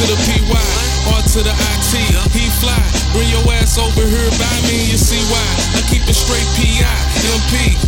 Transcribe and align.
to 0.00 0.06
the 0.06 0.16
PY, 0.24 0.56
R 1.12 1.20
to 1.20 1.40
the 1.44 1.52
IT, 1.52 1.92
he 2.32 2.48
fly. 2.56 2.80
Bring 3.12 3.28
your 3.28 3.44
ass 3.52 3.76
over 3.76 4.00
here 4.00 4.30
by 4.40 4.56
me, 4.64 4.88
you 4.88 4.96
see 4.96 5.20
why. 5.28 5.44
I 5.76 5.82
keep 5.92 6.08
it 6.08 6.16
straight 6.16 6.48
PI, 6.56 6.69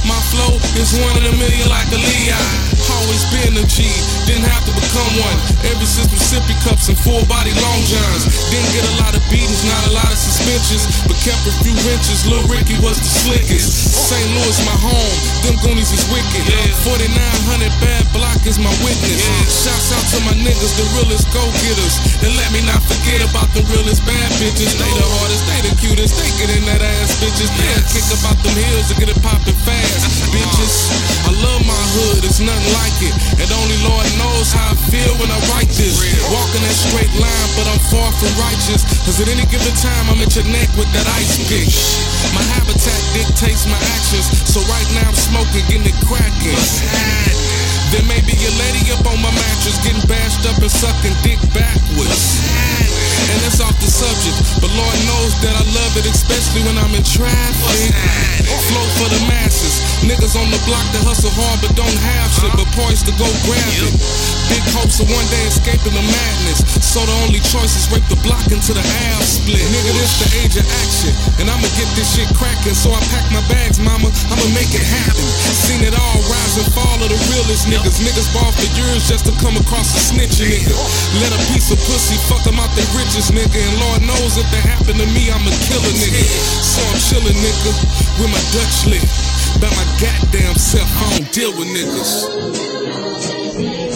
My 0.03 0.19
flow 0.35 0.59
is 0.75 0.91
one 0.99 1.15
in 1.23 1.31
a 1.31 1.35
million 1.39 1.71
like 1.71 1.87
a 1.95 2.01
Leon. 2.03 2.51
Always 2.91 3.23
been 3.31 3.55
a 3.55 3.63
G, 3.63 3.87
didn't 4.27 4.43
have 4.51 4.67
to 4.67 4.75
become 4.75 5.13
one. 5.23 5.39
Ever 5.71 5.87
since 5.87 6.11
Mississippi 6.11 6.59
cups 6.67 6.91
and 6.91 6.99
full 6.99 7.23
body 7.31 7.55
long 7.63 7.81
johns. 7.87 8.27
Didn't 8.51 8.73
get 8.75 8.83
a 8.83 8.95
lot 8.99 9.15
of 9.15 9.23
beatings, 9.31 9.63
not 9.63 9.83
a 9.87 9.93
lot 9.95 10.11
of 10.11 10.19
suspensions, 10.19 10.91
but 11.07 11.15
kept 11.23 11.47
a 11.47 11.55
few 11.63 11.71
inches. 11.95 12.27
Lil 12.27 12.43
Ricky 12.51 12.75
was 12.83 12.99
the 12.99 13.07
slickest. 13.07 13.71
St. 14.11 14.27
Louis, 14.35 14.59
my 14.67 14.75
home, 14.83 15.19
them 15.47 15.55
Goonies 15.63 15.95
is 15.95 16.03
wicked. 16.11 16.43
4900 16.83 17.71
bad 17.79 18.03
block 18.11 18.43
is 18.43 18.59
my 18.59 18.75
witness. 18.83 19.23
Shouts 19.47 19.95
out 19.95 20.07
to 20.11 20.19
my 20.27 20.35
niggas, 20.43 20.75
the 20.75 20.87
realest 20.99 21.31
go 21.31 21.45
getters. 21.63 22.03
And 22.27 22.35
let 22.35 22.51
me 22.51 22.67
not 22.67 22.83
forget 22.83 23.23
about 23.23 23.47
the 23.55 23.63
realest 23.71 24.03
bad 24.03 24.29
bitches. 24.43 24.75
They 24.75 24.91
the 24.99 25.07
hardest, 25.07 25.47
they 25.47 25.61
the 25.71 25.72
cutest, 26.03 26.19
they 26.19 26.59
in 26.59 26.65
that 26.67 26.83
ass, 26.83 27.15
bitches. 27.23 27.51
A 27.51 27.79
kick 27.87 28.07
about 28.19 28.39
them 28.43 28.55
hills 28.59 28.91
to 28.91 28.95
get 28.99 29.09
it 29.09 29.19
poppin' 29.23 29.55
fast, 29.63 30.03
bitches. 30.35 30.91
I 31.27 31.31
love 31.39 31.63
my 31.63 31.83
hood, 31.95 32.25
it's 32.27 32.41
nothing 32.43 32.73
like 32.83 32.99
it. 33.03 33.15
And 33.39 33.49
only 33.63 33.79
Lord 33.87 34.07
knows 34.19 34.51
how 34.51 34.75
I 34.75 34.77
feel 34.91 35.15
when 35.23 35.31
I 35.31 35.39
write 35.55 35.71
this. 35.71 36.03
Walking 36.35 36.63
that 36.67 36.75
straight 36.75 37.13
line, 37.15 37.49
but 37.55 37.67
I'm 37.71 37.83
far 37.87 38.11
from 38.19 38.33
righteous. 38.43 38.83
Cause 39.07 39.21
at 39.23 39.29
any 39.31 39.47
given 39.47 39.75
time, 39.79 40.11
I'm 40.11 40.19
at 40.23 40.35
your 40.35 40.47
neck 40.51 40.71
with 40.75 40.91
that 40.91 41.07
ice 41.19 41.39
pick. 41.47 41.71
My 42.35 42.45
habitat 42.59 43.01
dictates 43.15 43.67
my 43.71 43.79
actions. 43.95 44.27
So 44.49 44.59
right 44.67 44.89
now 44.99 45.07
I'm 45.07 45.19
smoking, 45.19 45.65
getting 45.71 45.87
it 45.87 45.99
cracking. 46.03 46.59
There 47.95 48.07
may 48.09 48.25
be 48.25 48.33
a 48.33 48.53
lady 48.57 48.89
up 48.91 49.05
on 49.05 49.21
my 49.21 49.31
mattress 49.31 49.77
getting 49.85 50.03
bashed 50.09 50.49
up 50.49 50.57
and 50.59 50.73
sucking 50.73 51.17
dick 51.23 51.39
backwards. 51.53 51.82
Lord 54.77 54.99
knows 55.05 55.33
that 55.45 55.53
I 55.53 55.65
love 55.77 55.93
it, 56.01 56.07
especially 56.09 56.65
when 56.65 56.79
I'm 56.81 56.95
in 56.97 57.05
traffic. 57.05 57.93
Flow 58.73 58.87
for 58.97 59.09
the 59.13 59.21
masses, 59.29 59.85
niggas 60.01 60.33
on 60.39 60.49
the 60.49 60.61
block 60.65 60.85
that 60.97 61.05
hustle 61.05 61.33
hard 61.35 61.61
but 61.61 61.77
don't 61.77 61.99
have 62.01 62.31
shit, 62.33 62.53
but 62.57 62.69
poised 62.73 63.05
to 63.07 63.13
go 63.21 63.29
grab 63.45 63.73
it. 63.85 64.32
Big 64.53 64.69
hopes 64.77 65.01
of 65.01 65.09
one 65.09 65.25
day 65.33 65.41
escaping 65.49 65.97
the 65.97 66.05
madness, 66.05 66.61
so 66.85 67.01
the 67.09 67.17
only 67.25 67.41
choice 67.41 67.73
is 67.73 67.89
rape 67.89 68.05
the 68.13 68.21
block 68.21 68.45
into 68.53 68.77
the 68.77 68.85
half 68.85 69.25
split. 69.25 69.65
Nigga, 69.73 69.97
this 69.97 70.13
the 70.21 70.29
age 70.45 70.61
of 70.61 70.67
action, 70.85 71.09
and 71.41 71.49
I'ma 71.49 71.65
get 71.81 71.89
this 71.97 72.13
shit 72.13 72.29
cracking, 72.37 72.77
so 72.77 72.93
I 72.93 73.01
pack 73.09 73.25
my 73.33 73.41
bags, 73.49 73.81
mama, 73.81 74.13
I'ma 74.29 74.45
make 74.53 74.69
it 74.77 74.85
happen. 74.85 75.25
Seen 75.57 75.81
it 75.81 75.97
all 75.97 76.21
rise 76.29 76.61
and 76.61 76.69
fall 76.77 77.01
of 77.01 77.09
the 77.09 77.17
realest 77.33 77.65
niggas. 77.65 78.05
Niggas 78.05 78.29
ball 78.37 78.53
for 78.53 78.69
years 78.77 79.09
just 79.09 79.25
to 79.25 79.33
come 79.41 79.57
across 79.57 79.89
a 79.97 80.01
snitch 80.05 80.45
nigga. 80.45 80.77
Let 81.25 81.33
a 81.33 81.41
piece 81.49 81.73
of 81.73 81.81
pussy 81.89 82.21
fuck 82.29 82.45
them 82.45 82.61
out 82.61 82.69
their 82.77 82.85
riches, 82.93 83.33
nigga. 83.33 83.57
And 83.57 83.81
Lord 83.81 84.05
knows 84.05 84.37
if 84.37 84.45
that 84.53 84.69
happen 84.69 85.01
to 85.01 85.09
me, 85.17 85.33
I'ma 85.33 85.49
kill 85.65 85.81
a 85.81 85.93
nigga. 85.97 86.29
So 86.61 86.85
I'm 86.93 87.01
chillin', 87.01 87.41
nigga, 87.41 87.73
with 88.21 88.29
my 88.29 88.43
Dutch 88.53 88.85
lick. 88.85 89.09
By 89.65 89.73
my 89.73 89.87
goddamn 89.97 90.61
self, 90.61 90.93
I 91.01 91.09
don't 91.17 91.33
deal 91.33 91.57
with 91.57 91.73
niggas. 91.73 93.92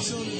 Jackson 0.00 0.39